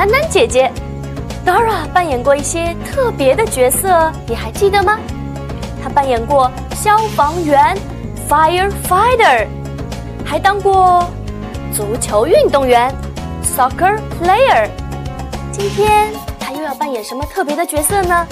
[0.00, 0.72] 我是囡囡姐姐
[1.44, 4.96] ，Dora 扮演过一些特别的角色，你还记得吗？
[5.82, 7.76] 她扮演过消防员
[8.28, 9.48] （firefighter），
[10.24, 11.04] 还当过
[11.72, 12.94] 足球运动员
[13.42, 14.70] （soccer player）。
[15.50, 18.24] 今天她又要扮演什么特别的角色呢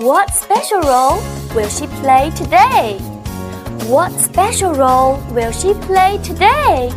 [0.00, 1.18] ？What special role
[1.54, 2.96] will she play today?
[3.90, 6.90] What special role will she play today?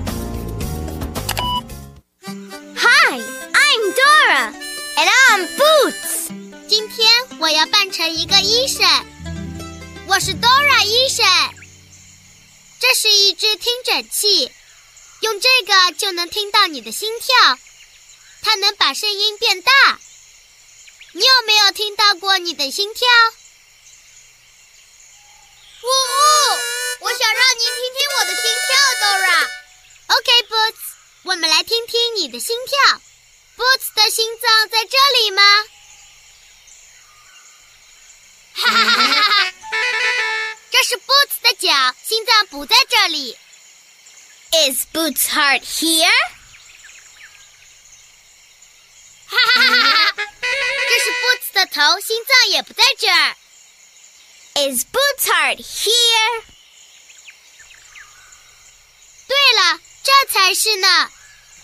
[7.51, 8.79] 我要扮成一个医生，
[10.07, 11.25] 我是 Dora 医生。
[12.79, 14.49] 这是一只听诊器，
[15.19, 17.59] 用这个就能听到你的心跳，
[18.41, 19.73] 它能把声音变大。
[21.11, 23.05] 你有没有听到过你的心跳？
[25.81, 25.91] 呜呜！
[27.01, 29.49] 我想让您听听我的心跳，Dora。
[30.07, 30.79] OK，Boots，
[31.23, 33.01] 我们来听听你的心跳。
[33.57, 35.41] Boots 的心脏在这里吗？
[38.54, 39.52] 哈 哈哈哈哈！
[40.70, 43.36] 这是 Boots 的脚，心脏不在这里。
[44.52, 46.10] Is Boots' heart here？
[49.26, 50.14] 哈哈哈哈哈！
[50.88, 53.36] 这是 Boots 的头，心脏也不在这儿。
[54.54, 56.44] Is Boots' heart here？
[59.26, 61.10] 对了，这才是呢。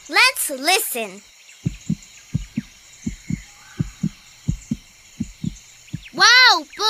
[0.09, 1.23] Let's listen.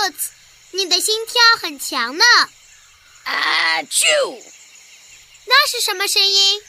[0.07, 0.29] ，Boots，
[0.71, 2.25] 你的心跳很强呢！
[3.23, 4.41] 啊啾！
[5.45, 6.61] 那是什么声音？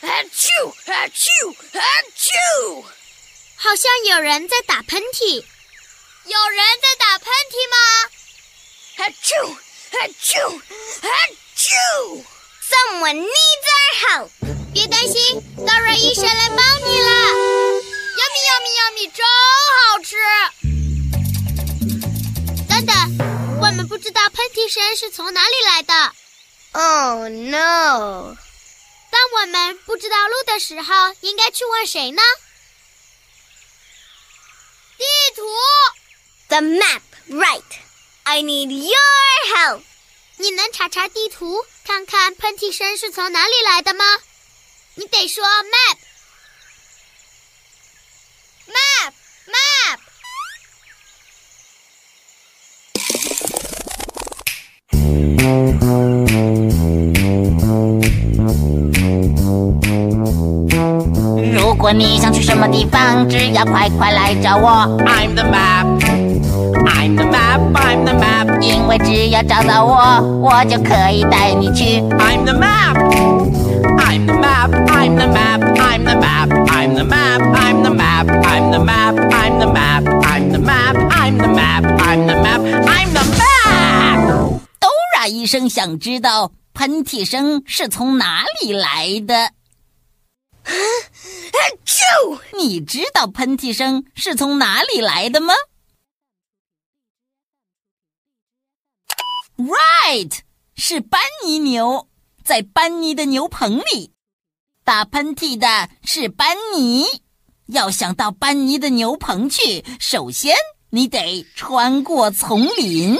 [0.00, 1.80] 啊啾啊啾啊
[2.16, 2.84] 啾！
[3.56, 5.44] 好像有人在打喷嚏。
[6.24, 7.76] 有人在打喷嚏吗？
[8.96, 11.08] 啊啾啊啾啊
[11.56, 12.24] 啾
[12.68, 14.30] ！Someone needs our help。
[14.74, 15.16] 别担心
[15.56, 17.10] ，Dora 医生来帮你了。
[18.18, 20.16] Yummy，Yummy，Yummy，真好吃！
[22.78, 26.12] 等等，我们不知道喷嚏声是从哪里来的。
[26.72, 28.36] Oh no！
[29.10, 32.22] 当我们不知道路的时候，应该去问谁呢？
[34.96, 35.42] 地图。
[36.48, 37.64] The map, right?
[38.22, 39.82] I need your help.
[40.36, 44.04] 你能查查地图，看看喷嚏声是从哪里来的吗？
[44.94, 45.98] 你得说 map。
[48.68, 49.12] map,
[49.46, 49.98] map。
[61.78, 64.68] 果你想去什么地方，只要快快来找我。
[65.06, 65.86] I'm the map,
[66.84, 68.60] I'm the map, I'm the map。
[68.60, 72.00] 因为只要找到我，我就可以带你去。
[72.18, 72.96] I'm the map,
[73.96, 78.26] I'm the map, I'm the map, I'm the map, I'm the map, I'm the map,
[78.42, 82.60] I'm the map, I'm the map, I'm the map, I'm the map, I'm the map,
[82.88, 84.60] I'm the map。
[84.80, 89.52] Dora 医生想知道喷嚏声是从哪里来的。
[91.84, 92.40] 啾！
[92.56, 95.54] 你知道喷嚏声是从哪里来的吗
[99.56, 100.40] ？Right，
[100.76, 102.08] 是班尼牛，
[102.44, 104.12] 在班尼的牛棚里，
[104.84, 107.04] 打喷嚏的是班尼。
[107.66, 110.56] 要想到班尼的牛棚去，首先
[110.90, 113.18] 你得穿过丛林，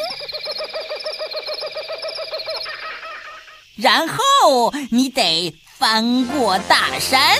[3.77, 7.39] 然后你得翻过大山。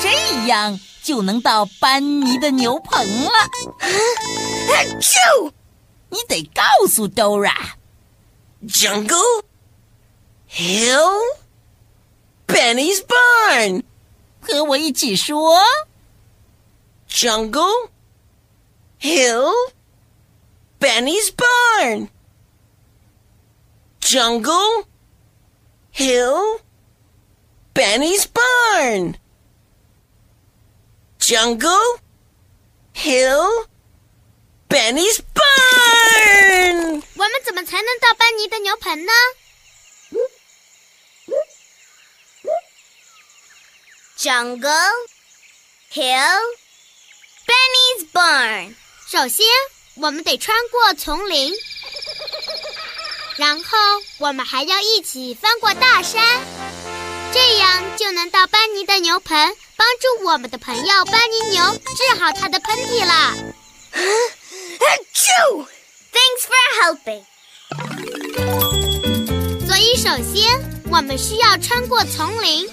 [0.00, 3.30] 这样就能到班尼的牛棚了。
[5.00, 5.52] 啾！
[6.10, 7.54] 你得告诉 Dora。
[8.66, 9.44] Jungle,
[10.48, 11.12] hill,
[12.46, 13.82] Benny's barn。
[14.40, 15.58] 和我一起说。
[17.08, 17.90] Jungle,
[19.00, 19.52] hill,
[20.78, 22.08] Benny's barn。
[24.04, 24.84] jungle,
[25.92, 26.60] hill,
[27.74, 29.16] Benny's barn.
[31.18, 31.98] Jungle,
[32.92, 33.66] hill,
[34.68, 37.02] Benny's barn.
[37.16, 39.12] 我们怎么才能到班尼的牛棚呢
[44.18, 44.70] ？Jungle,
[45.92, 46.40] hill,
[47.44, 48.76] Benny's barn.
[49.08, 49.44] 首先，
[49.96, 51.52] 我们得穿过丛林，
[53.36, 53.76] 然后
[54.18, 56.22] 我们还要一起翻过大山，
[57.34, 61.64] 这样就能到班尼的牛棚，帮助我们的朋友班尼牛
[61.96, 63.34] 治好他的喷嚏啦。
[64.78, 65.66] Achoo!
[66.12, 67.24] Thanks for helping.
[69.66, 72.68] 所以，首先我们需要穿过丛林。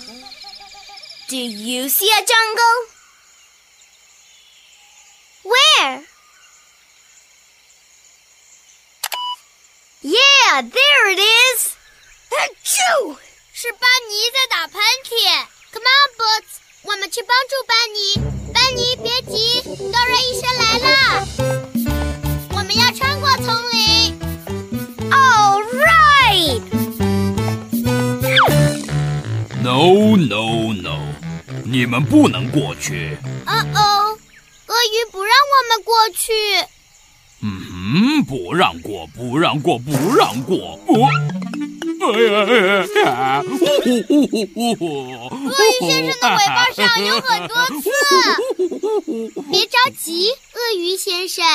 [1.28, 2.86] Do you see a jungle?
[5.42, 6.04] Where?
[10.02, 11.72] Yeah, there it is.
[12.30, 13.18] Achoo!
[13.62, 15.14] 是班尼在打喷嚏。
[15.72, 18.18] Come on, Boots，我们去帮助班尼。
[18.52, 19.62] 班尼，别急
[19.94, 20.92] ，Dora 医生来了！
[22.56, 24.20] 我们要穿过丛林。
[25.12, 26.60] All right.
[29.62, 30.98] No no no，
[31.64, 33.16] 你们不能过去。
[33.46, 34.18] 哦哦，
[34.66, 36.34] 鳄鱼不让我们过去。
[37.44, 40.80] 嗯，不让过，不让过，不让过。
[40.88, 41.08] 哦，
[42.02, 42.52] 哎呀哎
[43.02, 43.44] 呀！
[43.44, 43.54] 鳄
[45.70, 47.84] 鱼先生的尾巴上有很多刺。
[49.52, 51.46] 别着急，鳄鱼先生，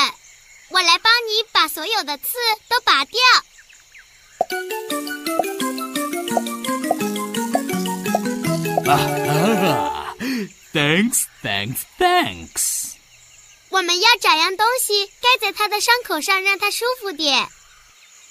[0.71, 2.25] 我来帮你把所有的刺
[2.69, 3.21] 都拔掉。
[8.87, 8.95] 啊
[9.29, 10.15] 啊
[10.73, 12.93] ！Thanks thanks thanks。
[13.71, 17.49] 我们要找样东西盖在他的伤口上，让他舒服点。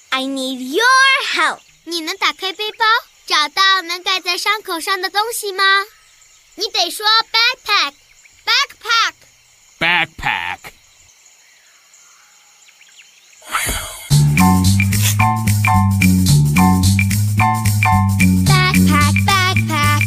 [0.08, 0.86] I need your
[1.34, 1.60] help.
[1.88, 2.84] 你能打开背包，
[3.26, 5.62] 找到能盖在伤口上的东西吗？
[6.56, 9.14] 你得说 backpack，backpack。
[9.78, 10.58] Backpack。
[18.44, 20.02] backpack backpack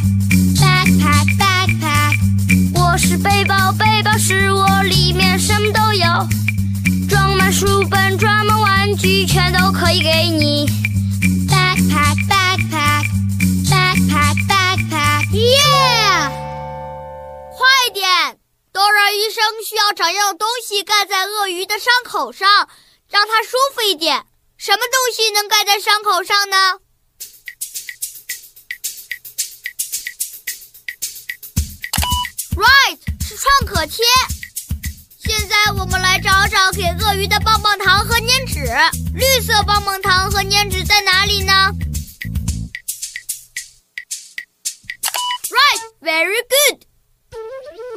[0.60, 2.14] backpack backpack。
[2.76, 6.28] 我是背包，背包是我，里面什么都有，
[7.08, 10.68] 装满书本，装满玩具，全都可以给你。
[11.88, 13.06] Backpack backpack
[13.70, 15.24] backpack backpack。
[15.32, 16.30] Yeah！
[17.56, 18.40] 快点
[18.74, 22.68] ，Dora 医生需要找样东西盖在鳄鱼的伤口上，
[23.08, 24.26] 让它舒服一点。
[24.58, 26.58] 什么东西能盖在伤口上呢
[32.58, 34.06] ？Right，是创可贴。
[35.50, 38.62] 现在我们来找找给鳄鱼的棒棒糖和粘纸。
[39.16, 41.72] 绿色棒棒糖和粘纸在哪里呢
[45.50, 46.86] ？Right，very good。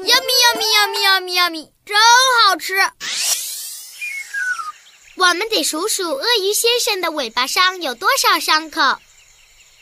[0.03, 1.95] Yummy yummy yummy yummy yummy，真
[2.47, 2.75] 好吃。
[5.17, 8.81] 我们得数数鳄鱼先生的尾巴上有多少伤口，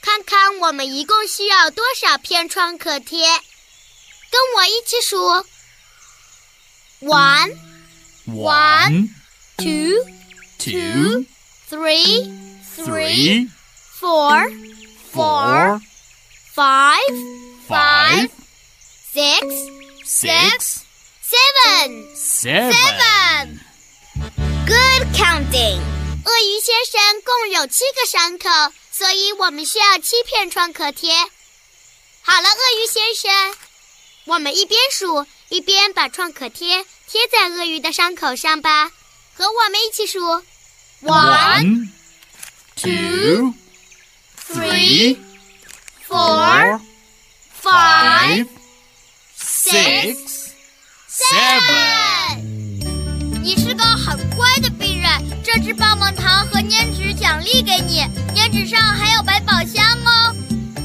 [0.02, 3.28] 看看我们一共需要多少片创可贴。
[3.28, 5.44] 跟我一起数
[7.00, 7.50] ：one,
[8.26, 9.08] One,
[9.58, 10.04] two,
[10.58, 11.26] two,
[11.68, 12.30] three,
[12.76, 13.48] three,
[13.98, 14.48] four,
[15.10, 15.80] four,
[16.54, 17.00] five,
[17.66, 18.30] five,
[19.12, 19.40] six,
[20.04, 20.84] six,
[21.22, 23.60] seven, seven.
[24.66, 25.80] Good counting.
[26.22, 31.12] 鳄鱼先生共有七个伤口，所以我们需要七片创可贴。
[32.22, 33.54] 好了，鳄鱼先生，
[34.26, 38.90] 我们一边数一边把创可贴贴在鳄鱼的伤口上吧。
[39.34, 40.20] 和我们一起数
[41.02, 41.88] ：one,
[42.76, 43.52] two,
[44.48, 45.16] three,
[46.08, 46.80] four,
[47.60, 48.46] five, five,
[49.36, 50.16] six,
[51.10, 52.38] seven.
[53.42, 55.10] 你是个很乖的病人，
[55.42, 58.04] 这支棒棒糖和粘纸奖励给你，
[58.36, 60.36] 粘纸上还有百宝箱哦。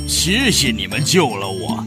[0.08, 1.85] 谢谢你们救了我。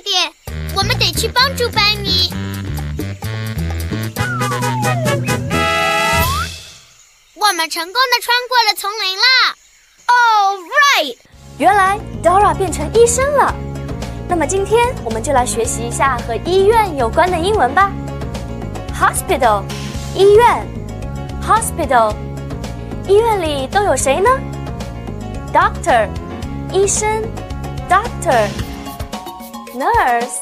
[0.00, 0.32] 点，
[0.74, 2.32] 我们得去帮助班尼。
[7.34, 9.54] 我们成功的穿过了丛林啦
[10.06, 11.16] ！All right.
[11.56, 13.54] 原来 Dora 变成医生了。
[14.28, 17.90] 那么今天我们就来学习一下和医院有关的英文吧。
[18.94, 19.64] Hospital，
[20.14, 20.66] 医院。
[21.42, 22.14] Hospital，
[23.08, 24.28] 医院里都有谁呢
[25.52, 26.06] doctor，
[26.70, 27.22] 医生
[27.88, 28.67] ，doctor。
[29.78, 30.38] nurse，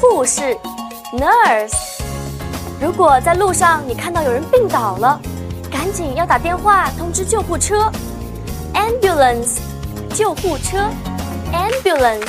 [0.00, 0.56] 护士
[1.12, 1.74] ，nurse。
[2.80, 5.20] 如果在路上你看到有人病倒了，
[5.70, 7.90] 赶紧要打电话通知救护车
[8.74, 9.58] ，ambulance，
[10.14, 10.88] 救护车
[11.52, 12.28] ，ambulance。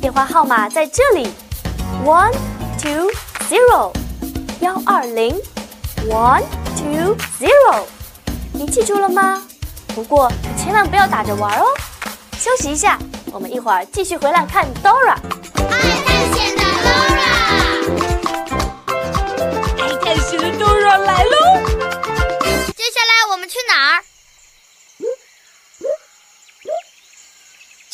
[0.00, 1.28] 电话号码在这里
[2.04, 2.32] ，one
[2.80, 3.10] two
[3.50, 3.92] zero，
[4.60, 5.36] 幺二零
[6.08, 6.42] ，one
[6.76, 7.82] two zero。
[8.52, 9.42] 你记住了吗？
[9.94, 11.64] 不过千万不要打着玩哦。
[12.38, 12.96] 休息一下，
[13.32, 15.16] 我们一会儿继续回来看 Dora。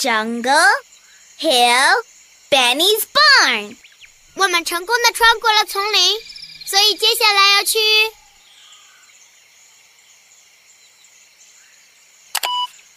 [0.03, 0.53] ？Jungle,
[1.39, 2.03] hill,
[2.49, 3.77] Benny's barn。
[4.35, 6.21] 我们成功的穿过了丛林，
[6.65, 7.77] 所以接下来要去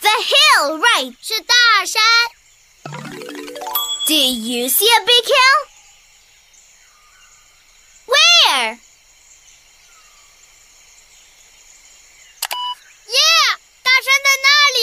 [0.01, 1.17] The hill, right？
[1.21, 2.03] 是大山。
[4.07, 5.69] Do you see a big hill?
[8.07, 8.79] Where?
[13.07, 13.19] 耶，
[13.83, 14.81] 大山在那里。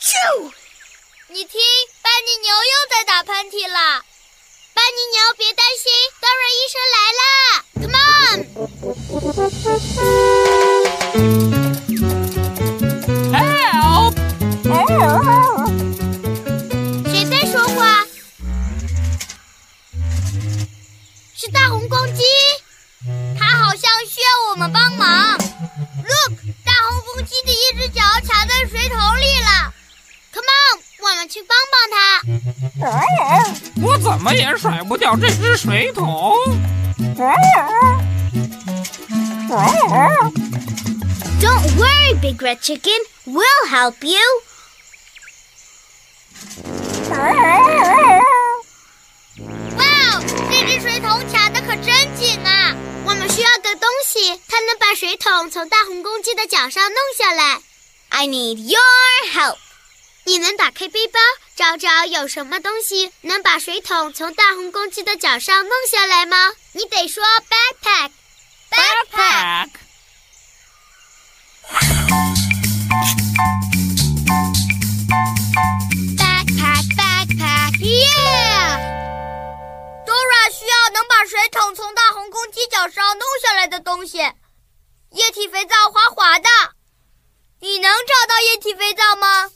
[0.00, 0.52] 啾！
[1.37, 1.61] 你听，
[2.01, 4.03] 班尼牛又在打喷嚏了。
[4.73, 7.31] 班尼牛，别担心，Dora 医生来了。
[7.79, 7.95] Come
[11.43, 11.46] on.
[34.66, 36.36] 甩不掉这只水桶。
[41.40, 43.00] Don't worry, Big Red Chicken.
[43.26, 44.20] We'll help you.
[47.10, 47.16] 哇
[49.78, 52.74] 哦，这只水桶卡的可真紧啊！
[53.04, 57.60] 我们需要个东西，它能把水桶从大红公鸡的脚上弄下来。
[58.08, 58.80] I need your
[59.32, 59.56] help.
[60.27, 61.17] 你能打开背包，
[61.55, 66.51] 找找有什么东西能把水桶从大红公鸡的脚上弄下来吗？
[66.73, 68.11] 你得说 backpack。
[68.69, 69.69] backpack。
[69.69, 69.69] Back。
[76.17, 78.77] backpack backpack yeah。
[80.05, 84.17] Dora 需要能把水桶从大红公鸡脚上弄下来的东西。
[84.17, 86.49] 液体肥皂滑滑的，
[87.61, 89.49] 你能找到液体肥皂吗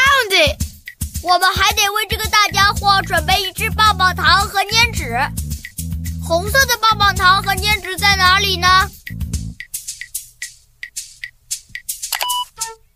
[0.00, 0.56] found it。
[1.22, 5.18] 我们还得为这个大家伙准备一支棒棒糖和粘纸。
[6.26, 8.66] 红色的棒棒糖和粘纸在哪里呢？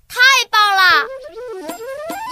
[0.08, 0.20] 太
[0.50, 1.06] 棒了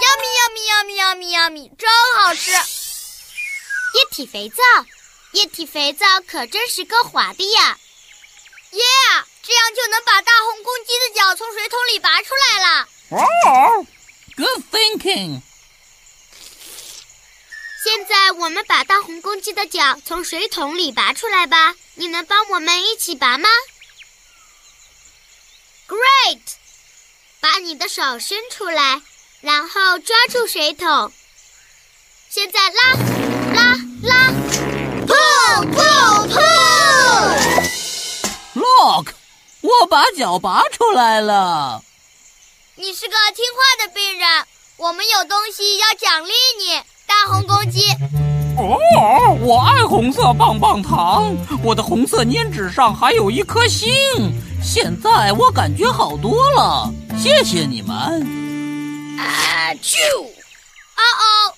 [0.01, 2.51] ！Yummy yummy yummy yummy yummy，真好吃！
[2.51, 4.63] 液体肥皂，
[5.33, 7.77] 液体肥皂可真是够滑的呀
[8.71, 12.87] ！Yeah，这样就能把大红公鸡的脚从水桶里拔出来了。
[14.35, 15.41] Good thinking。
[17.83, 21.75] 现在我们把大红公鸡的脚从水桶里拔出来吧。
[21.95, 23.47] 你能帮我们一起拔吗
[25.87, 26.39] ？Great！
[27.39, 29.01] 把你的手伸出来，
[29.41, 31.11] 然后抓住水桶。
[32.29, 32.93] 现在拉
[33.53, 34.31] 拉拉
[35.05, 36.27] ，pull pull
[38.55, 39.13] pull！Look，
[39.61, 41.83] 我把脚拔出来了。
[42.75, 44.27] 你是个听话的病人，
[44.77, 47.81] 我们有东西要奖励你，大红公鸡。
[48.57, 53.91] 哦，我爱红色棒棒糖，我的红色粘纸上还有一颗星。
[54.63, 57.95] 现在我感觉好多了，谢谢你们。
[59.19, 59.95] 啊啾！
[60.23, 61.53] 哦哦，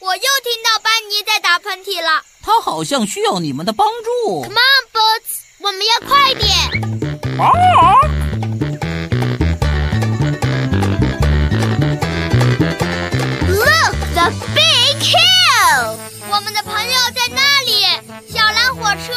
[0.00, 2.24] 我又听到班尼在打喷嚏了。
[2.42, 4.42] 他好像需要你们的帮助。
[4.42, 7.38] Come on, Boots，我们要快点。
[7.38, 7.52] 啊！
[14.26, 15.98] The big hill.
[16.28, 17.86] 我们的朋友在那里，
[18.28, 19.14] 小蓝火车。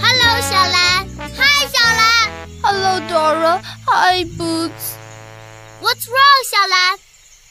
[0.00, 1.04] Hello，小蓝。
[1.36, 2.30] Hi，小蓝。
[2.62, 3.60] Hello, Dora.
[3.88, 4.94] Hi, Boots.
[5.82, 7.00] What's wrong，小蓝？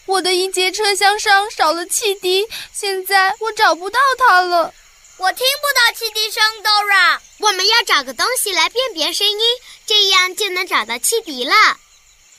[0.05, 4.73] 我的一节车厢上少了汽笛，现在我找不到它了。
[5.17, 7.19] 我听不到汽笛声，Dora。
[7.39, 9.37] 我们要找个东西来辨别声音，
[9.85, 11.53] 这样就能找到汽笛了。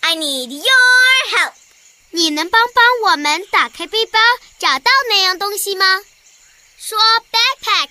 [0.02, 1.54] i need your help
[2.10, 4.18] 你能帮帮我们打开背包
[4.58, 6.02] 找到那样东西吗
[6.78, 6.98] 说
[7.30, 7.88] backpack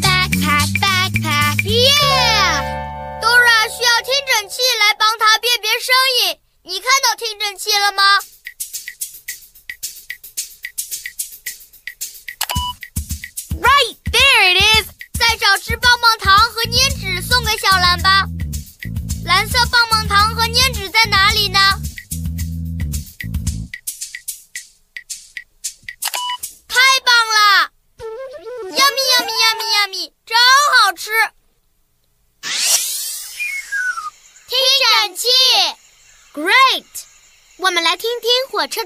[0.00, 8.35] backpack backpack yeah dora 需要听诊器来帮他辨别声音你看到听诊器了吗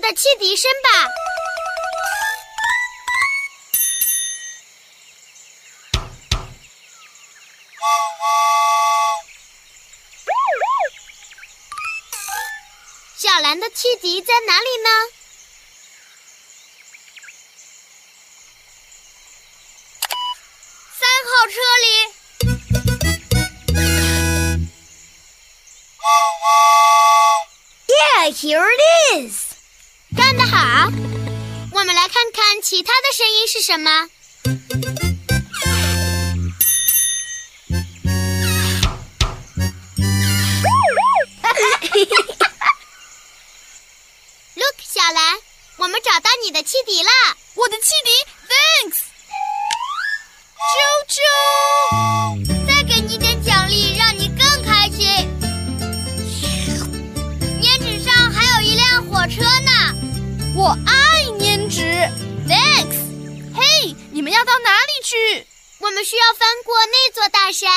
[0.01, 1.09] 的汽笛声吧。
[13.17, 14.89] 小兰的汽笛在哪里呢？
[20.99, 21.53] 三号车
[21.83, 21.87] 里。
[27.89, 28.81] Yeah, here it
[29.29, 29.50] is。
[30.47, 30.91] 好！
[31.73, 34.09] 我们来看看其他的声音是什么。
[44.55, 45.39] Look，小兰，
[45.77, 47.11] 我们找到你的汽笛了。
[47.55, 48.11] 我的汽笛
[48.51, 48.99] ，Thanks。
[50.71, 50.75] 啾
[51.09, 51.19] 啾，
[52.67, 55.07] 再给你点奖励，让你更开心。
[57.63, 59.70] 粘纸上还有一辆火车呢。
[60.61, 61.81] 我爱粘纸。
[62.47, 63.01] Thanks。
[63.57, 65.47] 嘿，你们要到哪里去？
[65.79, 67.71] 我们需要翻过那座大山。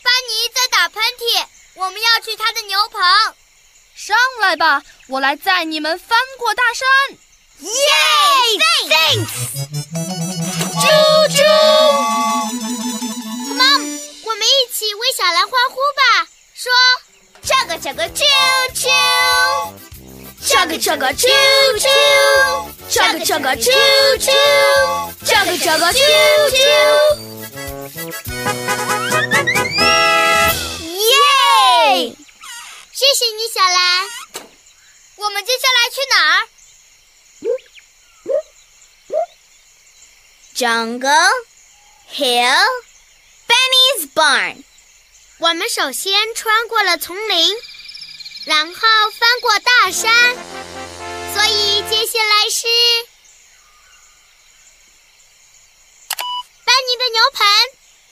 [0.00, 3.02] 班尼在打喷嚏，我们要去他的牛棚。
[3.96, 6.86] 上来吧，我来载你们翻过大山。
[7.62, 9.26] Yay！Thanks。
[10.78, 10.86] 啾
[11.30, 11.42] 啾
[13.48, 16.28] ，Come on，我们一起为小兰欢呼吧！
[16.54, 16.70] 说，
[17.42, 18.22] 这个这个啾
[18.72, 18.88] 啾，
[20.44, 21.28] 这个这个啾
[21.78, 21.88] 啾，
[22.90, 23.70] 这个这个啾
[24.18, 24.32] 啾，
[25.24, 26.00] 这个这个啾
[26.50, 26.56] 啾。
[30.98, 32.16] 耶！
[32.92, 33.78] 谢谢你，小兰。
[35.16, 36.48] 我们接下来去哪儿
[40.56, 41.30] ？Jungle
[42.12, 42.66] Hill
[43.46, 44.64] Benny's Barn。
[45.38, 47.56] 我们首先穿过了丛林，
[48.45, 50.35] 然后翻过大山，
[51.33, 52.67] 所以接下来是
[56.63, 57.45] 班尼的牛棚。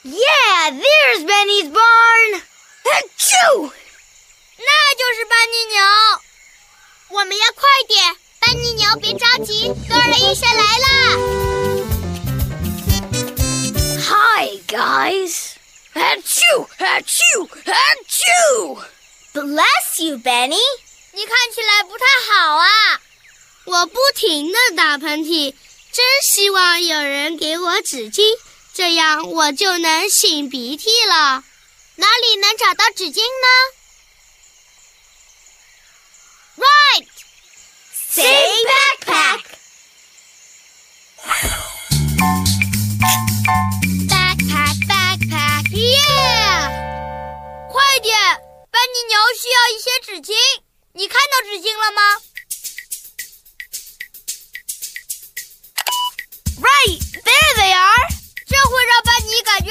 [0.05, 2.43] Yeah, there's Benny's barn.
[2.84, 3.72] Achoo!
[4.58, 5.84] 那就是班尼牛。
[7.10, 10.88] 我们要快点，班尼牛别着急，多尔医生来啦
[14.06, 15.54] ！Hi guys.
[15.94, 16.68] Achoo!
[16.78, 17.48] Achoo!
[17.66, 18.84] Achoo!
[19.34, 20.60] Bless you, Benny.
[21.12, 22.68] 你看起来不太好啊。
[23.66, 25.54] 我不停的打喷嚏，
[25.92, 28.24] 真希望有人给我纸巾，
[28.74, 31.44] 这样我就能擤鼻涕了。
[31.96, 33.48] 哪里能找到纸巾呢
[36.58, 37.08] ？Right.
[38.10, 39.44] Say backpack.
[44.10, 46.70] Backpack, backpack, yeah!
[47.72, 48.18] 快点，
[48.72, 50.34] 班尼牛需要一些纸巾。
[50.94, 52.02] 你看到纸巾了吗
[56.60, 58.08] ？Right, there they are.
[58.48, 59.63] 这会让班尼感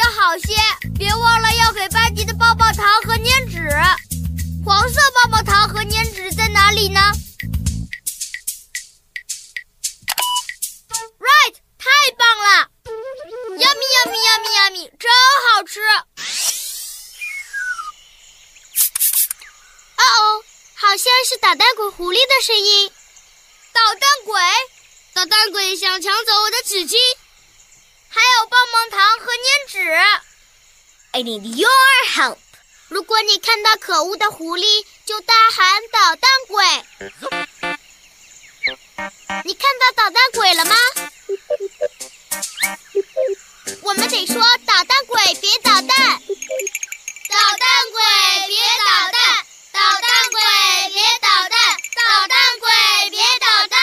[31.22, 31.70] I need your
[32.16, 32.38] help。
[32.88, 36.66] 如果你看到可恶的狐狸，就大喊“捣蛋鬼”。
[39.44, 40.74] 你看到捣蛋鬼了吗？
[43.82, 45.86] 我们得说“捣蛋鬼别捣蛋”。
[45.86, 45.94] 捣
[47.56, 48.02] 蛋鬼
[48.48, 50.40] 别捣蛋，捣蛋鬼
[50.90, 51.54] 别捣蛋，
[51.94, 52.66] 捣蛋鬼
[53.10, 53.78] 别捣蛋。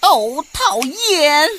[0.00, 1.50] 哦，讨厌！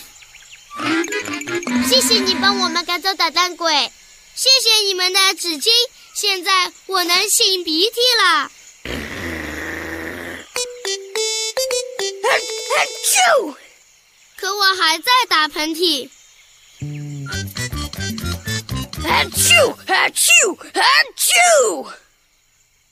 [1.88, 3.91] 谢谢你帮我们赶走捣蛋鬼，
[4.38, 5.69] 谢谢你们的纸巾，
[6.13, 8.52] 现在我能擤鼻涕了。
[13.04, 13.56] 啾！
[14.38, 16.08] 可我还在打喷嚏。
[19.04, 19.71] 啊啾！
[19.91, 20.56] 啊啾！
[20.80, 20.86] 啊
[21.17, 21.91] 啾！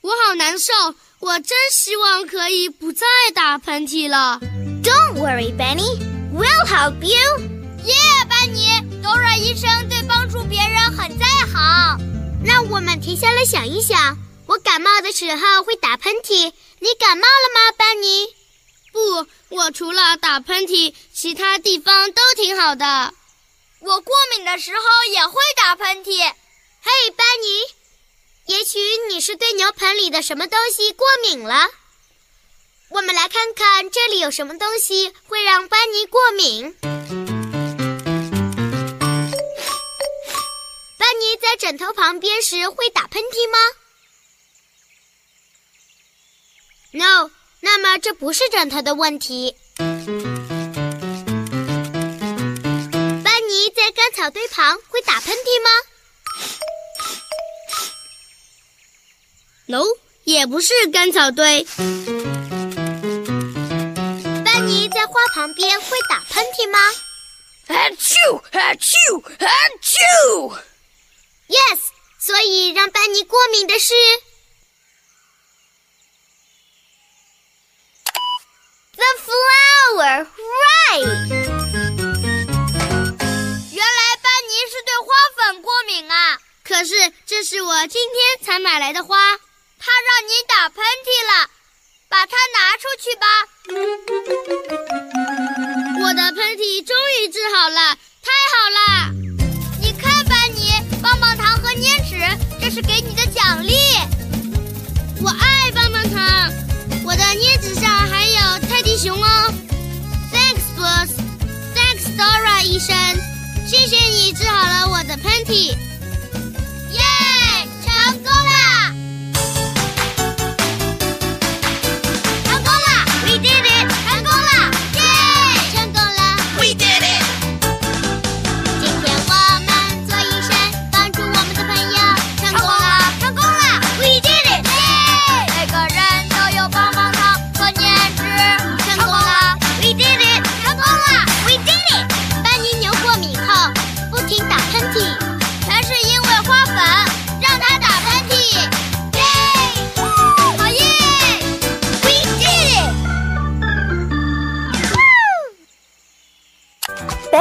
[0.02, 0.74] 我好难受，
[1.20, 3.06] 我真希望可以不再
[3.36, 4.40] 打喷嚏了。
[4.82, 6.00] Don't worry, Benny.
[6.34, 7.20] We'll help you.
[7.86, 10.15] Yeah，班尼，Dora 医生对帮助别人
[11.66, 12.46] 很在行。
[12.46, 18.28] 让我们停下来想一想，我感冒的时候会打喷嚏，你感冒了吗，班尼？
[18.92, 23.14] 不，我除了打喷嚏，其他地方都挺好的。
[23.80, 26.12] 我过敏的时候也会打喷嚏。
[26.82, 31.68] 嘿，班尼，也许你是对牛盆里的什么东西过敏了。
[32.90, 37.25] 我们来看看这里有什么东西会让班尼过敏。
[41.56, 43.58] 在枕头旁边时会打喷嚏吗
[46.92, 49.56] ？No，那么这不是枕头的问题。
[49.78, 49.88] 班
[53.48, 55.70] 尼在干草堆旁会打喷嚏吗
[59.68, 59.86] ？No，
[60.26, 61.66] 也不是干草堆。
[64.44, 66.80] 班尼在花旁边会打喷嚏吗
[67.68, 68.42] 啊啾！
[68.52, 69.24] 啊啾！
[69.40, 69.48] 啊
[69.82, 70.58] 啾！
[71.48, 71.80] ？Yes，
[72.20, 73.94] 所以让班尼过敏的是
[78.96, 80.28] The flower,
[80.92, 81.06] right?
[83.72, 86.40] 原来班尼是对花粉过敏啊！
[86.64, 89.38] 可是这是我今天才买来的花，
[89.78, 91.50] 它让你打喷嚏了，
[92.10, 93.28] 把它拿出去吧。
[96.02, 99.35] 我的喷嚏终于治好了，太好了！
[103.46, 103.74] 奖励。
[105.22, 106.52] 我爱棒棒糖，
[107.04, 109.54] 我的镊子上还有泰迪熊哦。
[110.34, 111.12] Thanks, boss.
[111.76, 112.96] Thanks, Dora 医生。
[113.68, 115.76] 谢谢你治好了我的喷嚏。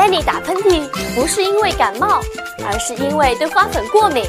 [0.04, 2.20] Benny 打喷嚏不是因为感冒，
[2.62, 4.22] 而是因为对花粉过敏。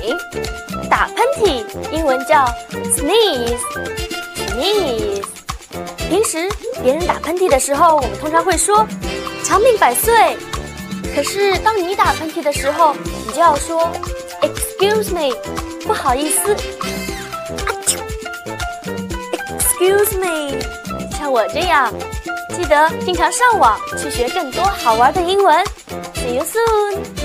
[0.89, 5.21] 打喷嚏英文叫 sneeze，sneeze。
[6.07, 6.49] 平时
[6.81, 8.88] 别人打喷嚏的时候，我们通常会说
[9.43, 10.38] “长命百岁”，
[11.13, 12.95] 可是当你打喷嚏的时候，
[13.27, 13.91] 你就要说
[14.43, 15.35] “excuse me”，
[15.85, 16.55] 不好意思。
[19.59, 20.57] Excuse me，
[21.19, 21.93] 像我这样。
[22.56, 25.63] 记得经常上网去学更多好玩的英文。
[26.13, 27.24] See you soon。